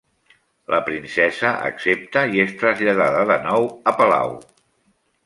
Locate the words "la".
0.75-0.79